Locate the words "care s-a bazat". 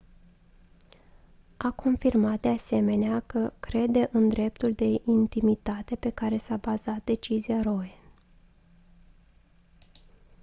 6.09-7.03